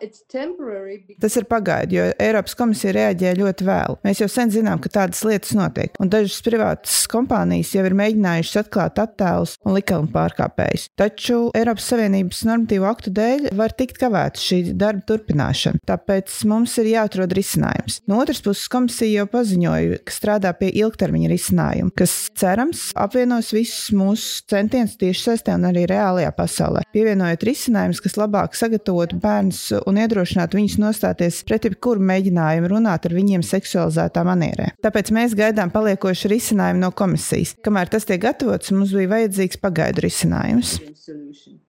Tas 1.20 1.34
ir 1.34 1.44
pagaidu, 1.50 1.96
jo 1.96 2.02
Eiropas 2.22 2.54
komisija 2.54 2.92
reaģēja 2.94 3.34
ļoti 3.40 3.64
vēlu. 3.66 3.96
Mēs 4.06 4.20
jau 4.20 4.28
sen 4.30 4.50
zinām, 4.54 4.78
ka 4.78 4.92
tādas 4.94 5.24
lietas 5.26 5.56
notiek, 5.58 5.96
un 5.98 6.10
dažas 6.12 6.36
privātas 6.46 7.00
kompānijas 7.10 7.72
jau 7.74 7.82
ir 7.88 7.96
mēģinājušas 7.98 8.60
atklāt 8.60 9.00
attēlus 9.02 9.56
un 9.66 9.74
likuma 9.74 10.06
pārkāpējus. 10.14 10.84
Taču 10.94 11.38
Eiropas 11.58 11.88
Savienības 11.90 12.44
normatīvu 12.46 12.86
aktu 12.86 13.10
dēļ 13.16 13.48
var 13.58 13.74
tikt 13.74 13.98
kavēta 13.98 14.38
šī 14.44 14.60
darba 14.78 15.02
turpināšana, 15.10 15.82
tāpēc 15.90 16.36
mums 16.52 16.76
ir 16.78 16.92
jāatrod 16.92 17.34
risinājums. 17.34 17.98
No 18.06 18.20
otras 18.22 18.38
puses, 18.46 18.70
komisija 18.70 19.24
jau 19.24 19.26
paziņoja, 19.34 19.98
ka 20.06 20.14
strādā 20.14 20.54
pie 20.62 20.70
ilgtermiņa 20.84 21.32
risinājuma, 21.34 21.96
kas 21.98 22.14
cerams 22.38 22.92
apvienos 22.94 23.50
visus 23.50 23.90
mūsu 23.98 24.46
centienus 24.54 24.94
tieši 25.02 25.26
saistē 25.26 25.58
un 25.58 25.66
arī 25.72 25.88
reālajā 25.90 26.30
pasaulē, 26.38 26.86
pievienojot 26.94 27.50
risinājumus, 27.50 28.04
kas 28.06 28.18
labāk 28.22 28.54
sagatavotu 28.62 29.18
bērnus 29.18 29.71
un 29.88 29.98
iedrošināt 30.02 30.56
viņus 30.58 30.78
nostāties 30.82 31.40
pret 31.48 31.68
jebkuru 31.68 32.04
mēģinājumu 32.12 32.72
runāt 32.74 33.08
ar 33.08 33.16
viņiem 33.16 33.44
seksualizētā 33.46 34.24
manierē. 34.28 34.72
Tāpēc 34.84 35.12
mēs 35.16 35.36
gaidām 35.38 35.72
paliekošu 35.74 36.32
risinājumu 36.32 36.84
no 36.84 36.92
komisijas. 36.96 37.56
Kamēr 37.64 37.92
tas 37.92 38.08
tiek 38.08 38.22
gatavots, 38.22 38.74
mums 38.76 38.94
bija 38.96 39.14
vajadzīgs 39.16 39.60
pagaidu 39.62 40.06
risinājums. 40.06 40.78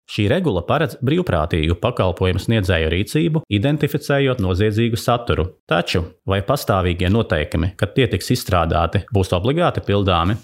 Šī 0.07 0.29
regula 0.31 0.62
paredz 0.62 0.95
brīvprātīgu 1.03 1.75
pakalpojumu 1.83 2.38
sniedzēju 2.38 2.90
rīcību, 2.92 3.40
identificējot 3.51 4.38
noziedzīgu 4.38 4.99
saturu. 5.01 5.49
Taču 5.66 6.05
vai 6.31 6.38
pastāvīgie 6.47 7.09
noteikumi, 7.11 7.73
kad 7.79 7.97
tie 7.97 8.07
tiks 8.12 8.31
izstrādāti, 8.37 9.03
būs 9.14 9.35
obligāti 9.35 9.83
pildāmi? 9.83 10.37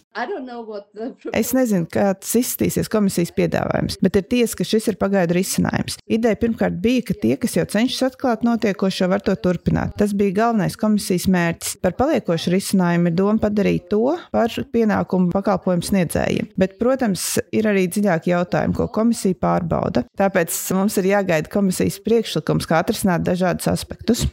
Es 1.33 1.53
nezinu, 1.55 1.87
kāds 1.95 2.33
izskatīsies 2.41 2.91
komisijas 2.91 3.31
piedāvājums, 3.37 4.01
bet 4.03 4.19
ir 4.19 4.27
tiesa, 4.35 4.59
ka 4.59 4.67
šis 4.67 4.91
ir 4.91 4.99
pagaidu 5.01 5.39
risinājums. 5.39 6.01
Ideja 6.11 6.41
pirmkārt 6.43 6.83
bija, 6.83 7.07
ka 7.13 7.17
tie, 7.23 7.37
kas 7.41 7.55
jau 7.57 7.65
cenšas 7.77 8.11
atklāt 8.11 8.43
notiekošo, 8.47 9.07
var 9.15 9.23
to 9.23 9.37
turpināt. 9.39 9.95
Tas 10.03 10.11
bija 10.19 10.41
galvenais 10.43 10.75
komisijas 10.81 11.29
mērķis. 11.31 11.79
Par 11.87 11.95
paliekošu 12.03 12.51
risinājumu 12.57 13.13
ir 13.13 13.17
doma 13.23 13.39
padarīt 13.47 13.87
to 13.95 14.19
par 14.35 14.59
pienākumu 14.75 15.31
pakalpojumu 15.33 15.87
sniedzējiem. 15.87 16.51
Bet, 16.59 16.77
protams, 16.83 17.39
ir 17.55 17.71
arī 17.71 17.87
dziļāki 17.95 18.35
jautājumi, 18.35 18.77
ko 18.77 18.91
komisija 18.93 19.39
pārādīja 19.39 19.52
pārbauda. 19.53 20.07
Tāpēc 20.19 20.57
mums 20.79 20.99
ir 21.03 21.13
jāgaida 21.13 21.53
komisijas 21.53 22.01
priekšlikums, 22.03 22.69
kā 22.69 22.83
atrisināt 22.83 23.29
dažādus 23.29 23.71
aspektus. 23.77 24.27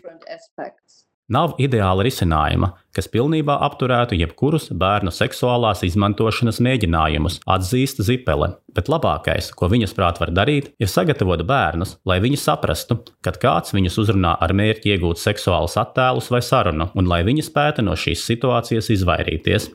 Nav 1.29 1.51
ideāla 1.62 2.01
risinājuma, 2.08 2.71
kas 2.97 3.05
pilnībā 3.13 3.53
apturētu 3.67 4.17
jebkurus 4.17 4.71
bērnu 4.82 5.12
seksuālās 5.13 5.84
izmantošanas 5.86 6.58
mēģinājumus, 6.65 7.36
atzīst 7.45 8.01
Zipele. 8.08 8.55
Bet 8.73 8.89
labākais, 8.89 9.51
ko 9.53 9.69
viņas 9.69 9.93
prāt 9.93 10.17
var 10.23 10.34
darīt, 10.34 10.71
ir 10.82 10.89
sagatavot 10.89 11.43
bērnus, 11.45 11.99
lai 12.10 12.17
viņi 12.23 12.39
saprastu, 12.41 12.97
kad 13.21 13.38
kāds 13.43 13.75
viņus 13.77 13.99
uzrunā 14.01 14.34
ar 14.41 14.55
mērķi 14.58 14.95
iegūt 14.95 15.21
seksuālus 15.21 15.77
attēlus 15.77 16.32
vai 16.34 16.41
sarunu, 16.41 16.89
un 16.97 17.12
lai 17.12 17.21
viņi 17.27 17.45
spētu 17.45 17.86
no 17.86 17.93
šīs 17.93 18.25
situācijas 18.25 18.89
izvairīties. 18.97 19.69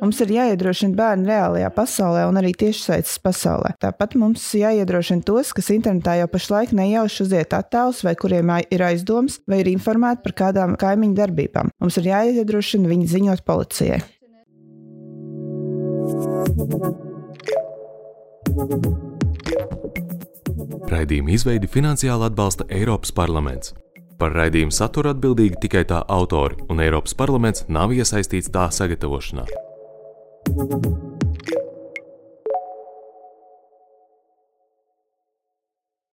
Mums 0.00 0.20
ir 0.24 0.30
jāiedrošina 0.32 0.96
bērni 0.96 1.28
reālajā 1.28 1.68
pasaulē 1.76 2.22
un 2.30 2.40
arī 2.40 2.54
tiešsaistes 2.62 3.18
pasaulē. 3.20 3.74
Tāpat 3.82 4.16
mums 4.20 4.46
jāiedrošina 4.56 5.26
tos, 5.28 5.52
kas 5.56 5.68
internetā 5.74 6.16
jau 6.22 6.28
pašlaik 6.32 6.72
nejauši 6.76 7.26
uziet 7.26 7.52
attēlus, 7.56 8.00
vai 8.06 8.14
kuriem 8.16 8.54
ir 8.72 8.86
aizdoms, 8.86 9.42
vai 9.44 9.60
ir 9.60 9.72
informēti 9.74 10.24
par 10.24 10.36
kādām 10.44 10.78
kaimiņu 10.80 11.18
darbībām. 11.18 11.74
Mums 11.82 12.00
ir 12.00 12.08
jāiedrošina 12.08 12.88
viņi 12.88 13.12
ziņot 13.12 13.44
policijai. 13.44 14.00
Raidījuma 20.90 21.36
izveidi 21.36 21.68
finansiāli 21.70 22.26
atbalsta 22.30 22.66
Eiropas 22.72 23.12
parlaments. 23.14 23.74
Par 24.20 24.34
raidījumu 24.36 24.74
saturu 24.76 25.14
atbildīgi 25.14 25.62
tikai 25.62 25.86
tā 25.88 26.02
autori, 26.12 26.60
un 26.68 26.82
Eiropas 26.84 27.16
parlaments 27.16 27.64
nav 27.68 27.94
iesaistīts 27.96 28.52
tā 28.52 28.68
sagatavošanā. 28.68 29.46
thank 30.46 30.86
you 30.86 31.09